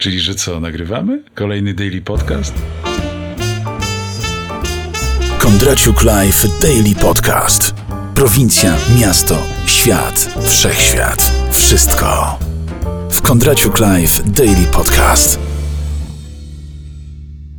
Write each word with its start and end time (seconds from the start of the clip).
Czyli, 0.00 0.20
że 0.20 0.34
co, 0.34 0.60
nagrywamy? 0.60 1.22
Kolejny 1.34 1.74
daily 1.74 2.00
podcast? 2.00 2.54
Kondraciuk 5.38 6.02
Live 6.02 6.60
Daily 6.60 6.94
Podcast. 6.94 7.74
Prowincja, 8.14 8.76
miasto, 9.00 9.38
świat, 9.66 10.34
wszechświat. 10.46 11.32
Wszystko. 11.52 12.38
W 13.10 13.22
Kondraciuk 13.22 13.78
Live 13.78 14.22
Daily 14.26 14.66
Podcast. 14.72 15.49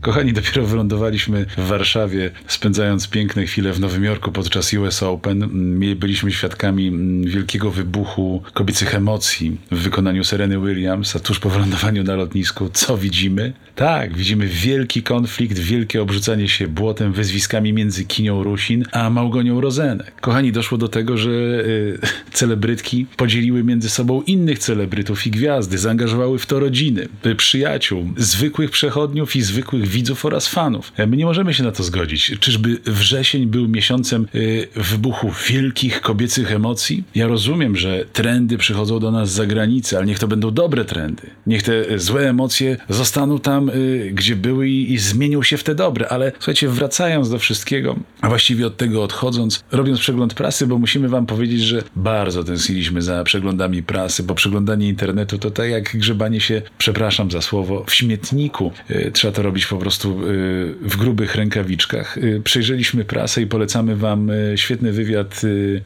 Kochani, 0.01 0.33
dopiero 0.33 0.65
wylądowaliśmy 0.65 1.45
w 1.57 1.67
Warszawie, 1.67 2.31
spędzając 2.47 3.07
piękne 3.07 3.45
chwile 3.45 3.73
w 3.73 3.79
Nowym 3.79 4.03
Jorku 4.03 4.31
podczas 4.31 4.73
US 4.73 5.03
Open. 5.03 5.49
Byliśmy 5.95 6.31
świadkami 6.31 6.91
wielkiego 7.25 7.71
wybuchu 7.71 8.43
kobiecych 8.53 8.95
emocji 8.95 9.57
w 9.71 9.77
wykonaniu 9.77 10.23
Sereny 10.23 10.59
Williams, 10.59 11.15
a 11.15 11.19
tuż 11.19 11.39
po 11.39 11.49
wylądowaniu 11.49 12.03
na 12.03 12.15
lotnisku, 12.15 12.69
co 12.73 12.97
widzimy? 12.97 13.53
Tak, 13.75 14.17
widzimy 14.17 14.47
wielki 14.47 15.03
konflikt, 15.03 15.59
wielkie 15.59 16.01
obrzucanie 16.01 16.47
się 16.47 16.67
błotem, 16.67 17.13
wyzwiskami 17.13 17.73
między 17.73 18.05
Kinią 18.05 18.43
Rusin 18.43 18.85
a 18.91 19.09
Małgonią 19.09 19.61
Rozenek. 19.61 20.21
Kochani, 20.21 20.51
doszło 20.51 20.77
do 20.77 20.87
tego, 20.87 21.17
że 21.17 21.29
y, 21.29 21.99
celebrytki 22.31 23.05
podzieliły 23.17 23.63
między 23.63 23.89
sobą 23.89 24.21
innych 24.21 24.59
celebrytów 24.59 25.27
i 25.27 25.31
gwiazdy, 25.31 25.77
zaangażowały 25.77 26.39
w 26.39 26.45
to 26.45 26.59
rodziny, 26.59 27.07
przyjaciół, 27.37 28.13
zwykłych 28.17 28.71
przechodniów 28.71 29.35
i 29.35 29.41
zwykłych 29.41 29.90
widzów 29.91 30.25
oraz 30.25 30.47
fanów. 30.47 30.93
E, 30.97 31.07
my 31.07 31.17
nie 31.17 31.25
możemy 31.25 31.53
się 31.53 31.63
na 31.63 31.71
to 31.71 31.83
zgodzić. 31.83 32.31
Czyżby 32.39 32.77
wrzesień 32.85 33.45
był 33.45 33.67
miesiącem 33.67 34.27
y, 34.35 34.67
wybuchu 34.75 35.31
wielkich 35.49 36.01
kobiecych 36.01 36.51
emocji? 36.51 37.03
Ja 37.15 37.27
rozumiem, 37.27 37.77
że 37.77 38.05
trendy 38.13 38.57
przychodzą 38.57 38.99
do 38.99 39.11
nas 39.11 39.31
z 39.31 39.33
zagranicy, 39.33 39.97
ale 39.97 40.05
niech 40.05 40.19
to 40.19 40.27
będą 40.27 40.51
dobre 40.51 40.85
trendy. 40.85 41.23
Niech 41.47 41.63
te 41.63 41.99
złe 41.99 42.29
emocje 42.29 42.77
zostaną 42.89 43.39
tam, 43.39 43.71
gdzie 44.11 44.35
były 44.35 44.69
i, 44.69 44.97
zmienią 44.97 45.43
się 45.43 45.57
w 45.57 45.63
te 45.63 45.75
dobre. 45.75 46.07
Ale 46.09 46.31
słuchajcie, 46.39 46.67
wracając 46.67 47.29
do 47.29 47.39
wszystkiego, 47.39 47.95
a 48.21 48.29
właściwie 48.29 48.67
od 48.67 48.77
tego 48.77 49.03
odchodząc, 49.03 49.63
robiąc 49.71 49.99
przegląd 49.99 50.33
prasy, 50.33 50.67
bo 50.67 50.77
musimy 50.77 51.09
wam 51.09 51.25
powiedzieć, 51.25 51.61
że 51.61 51.83
bardzo 51.95 52.43
tęskniliśmy 52.43 53.01
za 53.01 53.23
przeglądami 53.23 53.83
prasy, 53.83 54.23
bo 54.23 54.35
przeglądanie 54.35 54.87
internetu 54.87 55.37
to 55.37 55.51
tak 55.51 55.69
jak 55.69 55.97
grzebanie 55.97 56.41
się, 56.41 56.61
przepraszam 56.77 57.31
za 57.31 57.41
słowo, 57.41 57.83
w 57.87 57.93
śmietniku. 57.93 58.71
Trzeba 59.13 59.33
to 59.33 59.41
robić 59.41 59.65
po 59.65 59.77
prostu 59.81 60.09
y, 60.09 60.75
w 60.81 60.97
grubych 60.97 61.35
rękawiczkach. 61.35 62.17
Y, 62.17 62.41
przejrzeliśmy 62.43 63.05
prasę 63.05 63.41
i 63.41 63.47
polecamy 63.47 63.95
wam 63.95 64.29
y, 64.29 64.53
świetny 64.55 64.91
wywiad 64.91 65.41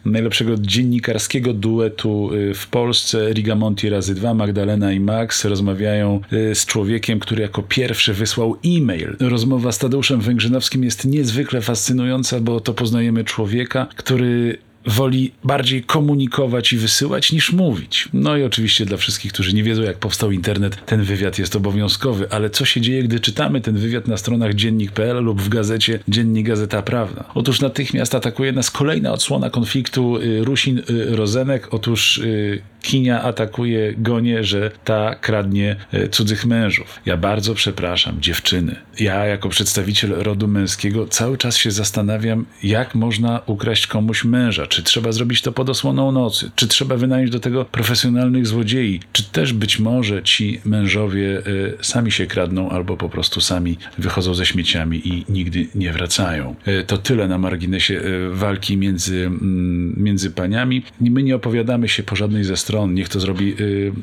najlepszego 0.05 0.55
dziennikarskiego 0.57 1.53
duetu 1.53 2.29
w 2.55 2.67
Polsce. 2.67 3.33
Rigamonti 3.33 3.89
razy 3.89 4.15
dwa, 4.15 4.33
Magdalena 4.33 4.91
i 4.91 4.99
Max 4.99 5.45
rozmawiają 5.45 6.21
z 6.31 6.65
człowiekiem, 6.65 7.19
który 7.19 7.41
jako 7.41 7.63
pierwszy 7.63 8.13
wysłał 8.13 8.57
e-mail. 8.65 9.15
Rozmowa 9.19 9.71
z 9.71 9.77
Tadeuszem 9.79 10.21
Węgrzynowskim 10.21 10.83
jest 10.83 11.05
niezwykle 11.05 11.61
fascynująca, 11.61 12.39
bo 12.39 12.59
to 12.59 12.73
poznajemy 12.73 13.23
człowieka, 13.23 13.87
który 13.95 14.57
woli 14.85 15.31
bardziej 15.43 15.83
komunikować 15.83 16.73
i 16.73 16.77
wysyłać 16.77 17.31
niż 17.31 17.53
mówić. 17.53 18.09
No 18.13 18.37
i 18.37 18.43
oczywiście 18.43 18.85
dla 18.85 18.97
wszystkich, 18.97 19.33
którzy 19.33 19.53
nie 19.53 19.63
wiedzą, 19.63 19.81
jak 19.81 19.97
powstał 19.97 20.31
internet, 20.31 20.85
ten 20.85 21.03
wywiad 21.03 21.39
jest 21.39 21.55
obowiązkowy, 21.55 22.27
ale 22.31 22.49
co 22.49 22.65
się 22.65 22.81
dzieje, 22.81 23.03
gdy 23.03 23.19
czytamy 23.19 23.61
ten 23.61 23.77
wywiad 23.77 24.07
na 24.07 24.17
stronach 24.17 24.53
dziennik.pl 24.53 25.23
lub 25.23 25.41
w 25.41 25.49
gazecie 25.49 25.99
Dziennik 26.07 26.47
Gazeta 26.47 26.81
Prawna? 26.81 27.23
Otóż 27.33 27.61
natychmiast 27.61 28.15
atakuje 28.15 28.51
nas 28.51 28.71
kolejna 28.71 29.13
odsłona 29.13 29.49
konfliktu 29.49 30.17
y, 30.17 30.43
Rusin-Rozenek. 30.43 31.67
Otóż 31.71 32.17
y, 32.17 32.61
Kinia 32.81 33.21
atakuje 33.21 33.93
Gonie, 33.97 34.43
że 34.43 34.71
ta 34.83 35.15
kradnie 35.15 35.75
y, 35.93 36.09
cudzych 36.09 36.45
mężów. 36.45 36.99
Ja 37.05 37.17
bardzo 37.17 37.53
przepraszam, 37.53 38.21
dziewczyny. 38.21 38.75
Ja 38.99 39.25
jako 39.25 39.49
przedstawiciel 39.49 40.11
rodu 40.11 40.47
męskiego 40.47 41.07
cały 41.07 41.37
czas 41.37 41.57
się 41.57 41.71
zastanawiam, 41.71 42.45
jak 42.63 42.95
można 42.95 43.41
ukraść 43.45 43.87
komuś 43.87 44.23
męża 44.23 44.67
czy 44.75 44.83
trzeba 44.83 45.11
zrobić 45.11 45.41
to 45.41 45.51
pod 45.51 45.69
osłoną 45.69 46.11
nocy? 46.11 46.51
Czy 46.55 46.67
trzeba 46.67 46.95
wynająć 46.95 47.31
do 47.31 47.39
tego 47.39 47.65
profesjonalnych 47.65 48.47
złodziei? 48.47 48.99
Czy 49.11 49.23
też 49.23 49.53
być 49.53 49.79
może 49.79 50.23
ci 50.23 50.61
mężowie 50.65 51.47
y, 51.47 51.77
sami 51.81 52.11
się 52.11 52.25
kradną 52.25 52.69
albo 52.69 52.97
po 52.97 53.09
prostu 53.09 53.41
sami 53.41 53.77
wychodzą 53.97 54.33
ze 54.33 54.45
śmieciami 54.45 55.07
i 55.07 55.25
nigdy 55.29 55.67
nie 55.75 55.93
wracają? 55.93 56.55
Y, 56.67 56.83
to 56.87 56.97
tyle 56.97 57.27
na 57.27 57.37
marginesie 57.37 57.93
y, 57.93 58.29
walki 58.33 58.77
między, 58.77 59.25
mm, 59.25 59.93
między 59.97 60.31
paniami. 60.31 60.83
My 61.01 61.23
nie 61.23 61.35
opowiadamy 61.35 61.89
się 61.89 62.03
po 62.03 62.15
żadnej 62.15 62.43
ze 62.43 62.57
stron. 62.57 62.93
Niech 62.93 63.09
to 63.09 63.19
zrobi 63.19 63.55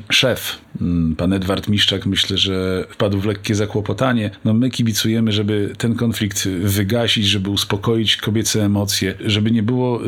szef. 0.09 0.59
Mm, 0.81 1.15
pan 1.15 1.33
Edward 1.33 1.67
Miszczak 1.67 2.05
myślę, 2.05 2.37
że 2.37 2.85
wpadł 2.89 3.19
w 3.19 3.25
lekkie 3.25 3.55
zakłopotanie. 3.55 4.31
No 4.45 4.53
my 4.53 4.69
kibicujemy, 4.69 5.31
żeby 5.31 5.73
ten 5.77 5.95
konflikt 5.95 6.47
wygasić, 6.47 7.25
żeby 7.25 7.49
uspokoić 7.49 8.17
kobiece 8.17 8.65
emocje, 8.65 9.13
żeby 9.25 9.51
nie 9.51 9.63
było 9.63 10.01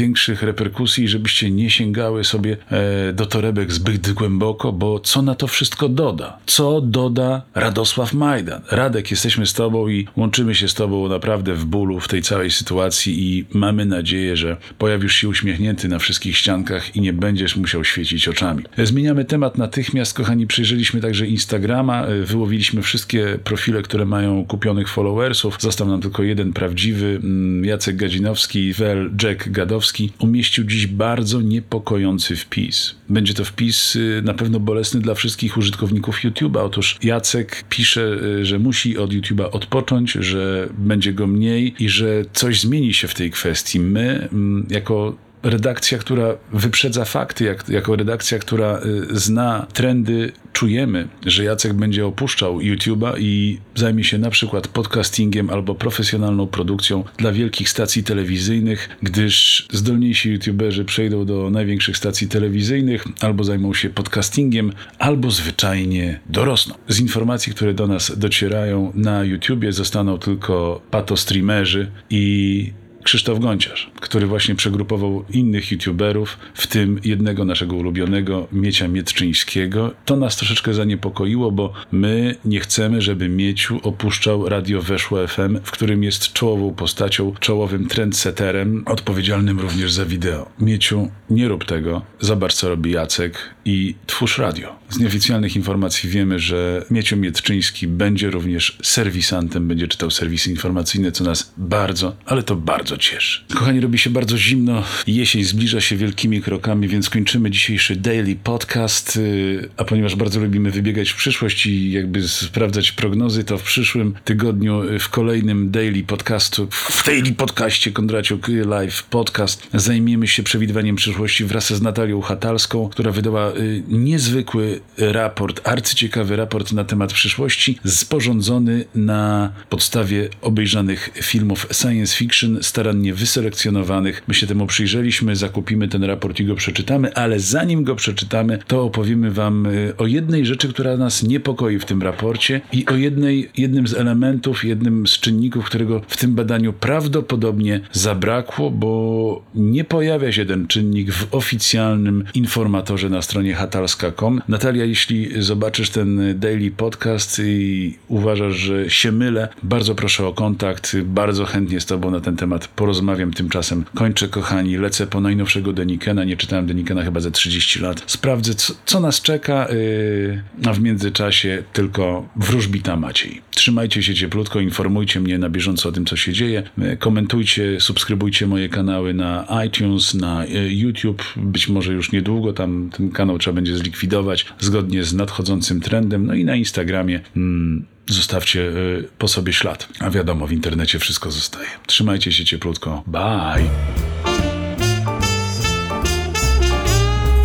większych 0.00 0.42
reperkusji, 0.42 1.08
żebyście 1.08 1.50
nie 1.50 1.70
sięgały 1.70 2.24
sobie 2.24 2.56
e, 2.70 3.12
do 3.12 3.26
torebek 3.26 3.72
zbyt 3.72 4.12
głęboko, 4.12 4.72
bo 4.72 5.00
co 5.00 5.22
na 5.22 5.34
to 5.34 5.46
wszystko 5.46 5.88
doda? 5.88 6.38
Co 6.46 6.80
doda 6.80 7.42
Radosław 7.54 8.12
Majdan? 8.12 8.60
Radek, 8.70 9.10
jesteśmy 9.10 9.46
z 9.46 9.52
Tobą 9.52 9.88
i 9.88 10.06
łączymy 10.16 10.54
się 10.54 10.68
z 10.68 10.74
Tobą 10.74 11.08
naprawdę 11.08 11.54
w 11.54 11.64
bólu 11.64 12.00
w 12.00 12.08
tej 12.08 12.22
całej 12.22 12.50
sytuacji 12.50 13.36
i 13.36 13.44
mamy 13.52 13.84
nadzieję, 13.86 14.36
że 14.36 14.56
pojawisz 14.78 15.14
się 15.14 15.28
uśmiechnięty 15.28 15.88
na 15.88 15.98
wszystkich 15.98 16.36
ściankach 16.36 16.96
i 16.96 17.00
nie 17.00 17.12
będziesz 17.12 17.56
musiał 17.56 17.84
świecić 17.84 18.28
oczami. 18.28 18.64
E, 18.76 18.86
zmieniamy 18.86 19.24
temat 19.24 19.58
natychmiast, 19.58 20.14
kochani, 20.14 20.46
przejrzeliśmy 20.46 21.00
także 21.00 21.26
Instagrama, 21.26 22.06
e, 22.06 22.22
wyłowiliśmy 22.22 22.82
wszystkie 22.82 23.38
profile, 23.44 23.82
które 23.82 24.04
mają 24.04 24.44
kupionych 24.44 24.88
followersów. 24.88 25.56
Został 25.60 25.88
nam 25.88 26.00
tylko 26.00 26.22
jeden 26.22 26.52
prawdziwy, 26.52 27.20
mm, 27.22 27.64
Jacek 27.64 27.96
Gadzinowski, 27.96 28.72
Wel 28.72 29.10
Jack 29.22 29.48
Gadowski, 29.48 29.79
umieścił 30.18 30.64
dziś 30.64 30.86
bardzo 30.86 31.40
niepokojący 31.40 32.36
wpis. 32.36 32.94
Będzie 33.08 33.34
to 33.34 33.44
wpis 33.44 33.96
y, 33.96 34.22
na 34.24 34.34
pewno 34.34 34.60
bolesny 34.60 35.00
dla 35.00 35.14
wszystkich 35.14 35.56
użytkowników 35.56 36.24
YouTube'a. 36.24 36.58
Otóż 36.58 36.98
Jacek 37.02 37.64
pisze, 37.68 38.18
y, 38.40 38.46
że 38.46 38.58
musi 38.58 38.98
od 38.98 39.10
YouTube'a 39.10 39.50
odpocząć, 39.50 40.12
że 40.12 40.68
będzie 40.78 41.12
go 41.12 41.26
mniej 41.26 41.74
i 41.78 41.88
że 41.88 42.24
coś 42.32 42.60
zmieni 42.60 42.94
się 42.94 43.08
w 43.08 43.14
tej 43.14 43.30
kwestii. 43.30 43.80
My, 43.80 44.28
mm, 44.32 44.66
jako 44.70 45.16
redakcja, 45.42 45.98
która 45.98 46.36
wyprzedza 46.52 47.04
fakty, 47.04 47.44
jak, 47.44 47.68
jako 47.68 47.96
redakcja, 47.96 48.38
która 48.38 48.80
y, 49.12 49.18
zna 49.18 49.66
trendy, 49.72 50.32
czujemy, 50.52 51.08
że 51.26 51.44
Jacek 51.44 51.72
będzie 51.72 52.06
opuszczał 52.06 52.58
YouTube'a 52.58 53.14
i 53.18 53.58
zajmie 53.74 54.04
się 54.04 54.18
na 54.18 54.30
przykład 54.30 54.68
podcastingiem 54.68 55.50
albo 55.50 55.74
profesjonalną 55.74 56.46
produkcją 56.46 57.04
dla 57.16 57.32
wielkich 57.32 57.68
stacji 57.68 58.04
telewizyjnych, 58.04 58.88
gdyż 59.02 59.66
zdolniejsi 59.72 60.30
YouTuberzy 60.30 60.84
przejdą 60.84 61.24
do 61.24 61.50
największych 61.50 61.96
stacji 61.96 62.28
telewizyjnych 62.28 63.04
albo 63.20 63.44
zajmą 63.44 63.74
się 63.74 63.90
podcastingiem, 63.90 64.72
albo 64.98 65.30
zwyczajnie 65.30 66.20
dorosną. 66.26 66.74
Z 66.88 67.00
informacji, 67.00 67.54
które 67.54 67.74
do 67.74 67.86
nas 67.86 68.18
docierają 68.18 68.92
na 68.94 69.24
YouTubie 69.24 69.72
zostaną 69.72 70.18
tylko 70.18 70.80
patostreamerzy 70.90 71.90
i 72.10 72.72
Krzysztof 73.10 73.38
Gonciarz, 73.38 73.90
który 74.00 74.26
właśnie 74.26 74.54
przegrupował 74.54 75.24
innych 75.30 75.72
youtuberów, 75.72 76.38
w 76.54 76.66
tym 76.66 77.00
jednego 77.04 77.44
naszego 77.44 77.76
ulubionego, 77.76 78.48
Miecia 78.52 78.88
Mietczyńskiego. 78.88 79.94
To 80.04 80.16
nas 80.16 80.36
troszeczkę 80.36 80.74
zaniepokoiło, 80.74 81.52
bo 81.52 81.72
my 81.92 82.34
nie 82.44 82.60
chcemy, 82.60 83.02
żeby 83.02 83.28
Mieciu 83.28 83.80
opuszczał 83.82 84.48
Radio 84.48 84.82
Weszło 84.82 85.28
FM, 85.28 85.58
w 85.64 85.70
którym 85.70 86.02
jest 86.02 86.32
czołową 86.32 86.74
postacią, 86.74 87.34
czołowym 87.40 87.88
trendseterem, 87.88 88.82
odpowiedzialnym 88.86 89.60
również 89.60 89.92
za 89.92 90.04
wideo. 90.04 90.50
Mieciu, 90.60 91.10
nie 91.30 91.48
rób 91.48 91.64
tego, 91.64 92.02
zobacz 92.20 92.54
co 92.54 92.68
robi 92.68 92.90
Jacek 92.90 93.54
i 93.64 93.94
twórz 94.06 94.38
radio. 94.38 94.76
Z 94.90 94.98
nieoficjalnych 94.98 95.56
informacji 95.56 96.10
wiemy, 96.10 96.38
że 96.38 96.84
Mieciu 96.90 97.16
Mietczyński 97.16 97.86
będzie 97.88 98.30
również 98.30 98.78
serwisantem, 98.82 99.68
będzie 99.68 99.88
czytał 99.88 100.10
serwisy 100.10 100.50
informacyjne, 100.50 101.12
co 101.12 101.24
nas 101.24 101.52
bardzo, 101.56 102.16
ale 102.26 102.42
to 102.42 102.56
bardzo 102.56 102.99
cieszy. 103.00 103.44
Kochani, 103.54 103.80
robi 103.80 103.98
się 103.98 104.10
bardzo 104.10 104.38
zimno, 104.38 104.82
jesień 105.06 105.44
zbliża 105.44 105.80
się 105.80 105.96
wielkimi 105.96 106.42
krokami, 106.42 106.88
więc 106.88 107.10
kończymy 107.10 107.50
dzisiejszy 107.50 107.96
daily 107.96 108.36
podcast, 108.44 109.16
y, 109.16 109.68
a 109.76 109.84
ponieważ 109.84 110.16
bardzo 110.16 110.40
lubimy 110.40 110.70
wybiegać 110.70 111.10
w 111.10 111.16
przyszłość 111.16 111.66
i 111.66 111.92
jakby 111.92 112.28
sprawdzać 112.28 112.92
prognozy, 112.92 113.44
to 113.44 113.58
w 113.58 113.62
przyszłym 113.62 114.14
tygodniu 114.24 114.82
y, 114.82 114.98
w 114.98 115.08
kolejnym 115.08 115.70
daily 115.70 116.02
podcastu, 116.02 116.68
w 116.70 117.04
daily 117.06 117.32
podcaście 117.32 117.92
Kondraciuk 117.92 118.48
Live 118.48 119.02
Podcast 119.02 119.68
zajmiemy 119.74 120.28
się 120.28 120.42
przewidywaniem 120.42 120.96
przyszłości 120.96 121.44
wraz 121.44 121.72
z 121.72 121.82
Natalią 121.82 122.20
Hatalską, 122.20 122.88
która 122.88 123.12
wydała 123.12 123.52
y, 123.52 123.82
niezwykły 123.88 124.80
raport, 124.98 125.68
arcyciekawy 125.68 126.36
raport 126.36 126.72
na 126.72 126.84
temat 126.84 127.12
przyszłości, 127.12 127.78
sporządzony 127.86 128.84
na 128.94 129.52
podstawie 129.68 130.28
obejrzanych 130.42 131.10
filmów 131.22 131.66
science 131.72 132.16
fiction, 132.16 132.62
starannie 132.90 133.14
wyselekcjonowanych. 133.14 134.22
My 134.28 134.34
się 134.34 134.46
temu 134.46 134.66
przyjrzeliśmy, 134.66 135.36
zakupimy 135.36 135.88
ten 135.88 136.04
raport 136.04 136.40
i 136.40 136.44
go 136.44 136.54
przeczytamy, 136.54 137.14
ale 137.14 137.40
zanim 137.40 137.84
go 137.84 137.94
przeczytamy, 137.96 138.58
to 138.66 138.82
opowiemy 138.82 139.30
Wam 139.30 139.66
y, 139.66 139.96
o 139.98 140.06
jednej 140.06 140.46
rzeczy, 140.46 140.68
która 140.68 140.96
nas 140.96 141.22
niepokoi 141.22 141.78
w 141.78 141.84
tym 141.84 142.02
raporcie 142.02 142.60
i 142.72 142.86
o 142.86 142.96
jednej, 142.96 143.50
jednym 143.56 143.88
z 143.88 143.94
elementów, 143.94 144.64
jednym 144.64 145.06
z 145.06 145.10
czynników, 145.10 145.64
którego 145.64 146.02
w 146.08 146.16
tym 146.16 146.34
badaniu 146.34 146.72
prawdopodobnie 146.72 147.80
zabrakło, 147.92 148.70
bo 148.70 149.42
nie 149.54 149.84
pojawia 149.84 150.32
się 150.32 150.46
ten 150.46 150.66
czynnik 150.66 151.12
w 151.12 151.34
oficjalnym 151.34 152.24
informatorze 152.34 153.08
na 153.08 153.22
stronie 153.22 153.54
hatalska.com. 153.54 154.40
Natalia, 154.48 154.84
jeśli 154.84 155.42
zobaczysz 155.42 155.90
ten 155.90 156.38
daily 156.38 156.70
podcast 156.70 157.40
i 157.44 157.94
uważasz, 158.08 158.54
że 158.54 158.90
się 158.90 159.12
mylę, 159.12 159.48
bardzo 159.62 159.94
proszę 159.94 160.26
o 160.26 160.32
kontakt. 160.32 160.96
Bardzo 161.04 161.44
chętnie 161.44 161.80
z 161.80 161.86
Tobą 161.86 162.10
na 162.10 162.20
ten 162.20 162.36
temat 162.36 162.69
porozmawiam. 162.76 163.32
Tymczasem 163.32 163.84
kończę, 163.94 164.28
kochani, 164.28 164.76
lecę 164.76 165.06
po 165.06 165.20
najnowszego 165.20 165.72
Denikena. 165.72 166.24
Nie 166.24 166.36
czytałem 166.36 166.66
Denikena 166.66 167.02
chyba 167.02 167.20
za 167.20 167.30
30 167.30 167.80
lat. 167.80 168.02
Sprawdzę, 168.06 168.54
co, 168.54 168.74
co 168.86 169.00
nas 169.00 169.22
czeka, 169.22 169.68
yy, 169.70 170.42
a 170.66 170.72
w 170.72 170.80
międzyczasie 170.80 171.62
tylko 171.72 172.28
wróżbita 172.36 172.96
Maciej. 172.96 173.42
Trzymajcie 173.50 174.02
się 174.02 174.14
cieplutko, 174.14 174.60
informujcie 174.60 175.20
mnie 175.20 175.38
na 175.38 175.48
bieżąco 175.48 175.88
o 175.88 175.92
tym, 175.92 176.06
co 176.06 176.16
się 176.16 176.32
dzieje. 176.32 176.62
Yy, 176.78 176.96
Komentujcie, 176.96 177.80
subskrybujcie 177.80 178.46
moje 178.46 178.68
kanały 178.68 179.14
na 179.14 179.46
iTunes, 179.66 180.14
na 180.14 180.44
yy, 180.44 180.74
YouTube. 180.74 181.22
Być 181.36 181.68
może 181.68 181.92
już 181.92 182.12
niedługo 182.12 182.52
tam 182.52 182.90
ten 182.96 183.10
kanał 183.10 183.38
trzeba 183.38 183.54
będzie 183.54 183.76
zlikwidować 183.76 184.46
zgodnie 184.58 185.04
z 185.04 185.14
nadchodzącym 185.14 185.80
trendem. 185.80 186.26
No 186.26 186.34
i 186.34 186.44
na 186.44 186.56
Instagramie. 186.56 187.20
Mm, 187.36 187.86
Zostawcie 188.10 188.60
y, 188.60 189.08
po 189.18 189.28
sobie 189.28 189.52
ślad. 189.52 189.88
A 190.00 190.10
wiadomo, 190.10 190.46
w 190.46 190.52
internecie 190.52 190.98
wszystko 190.98 191.30
zostaje. 191.30 191.68
Trzymajcie 191.86 192.32
się 192.32 192.44
cieplutko. 192.44 193.02
Bye. 193.06 193.70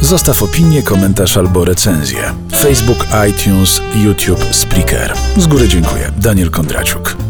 Zostaw 0.01 0.43
opinię, 0.43 0.83
komentarz 0.83 1.37
albo 1.37 1.65
recenzję. 1.65 2.33
Facebook, 2.57 3.07
iTunes, 3.29 3.81
YouTube, 3.95 4.43
Spreaker. 4.51 5.13
Z 5.37 5.47
góry 5.47 5.67
dziękuję. 5.67 6.11
Daniel 6.17 6.51
Kondraciuk. 6.51 7.24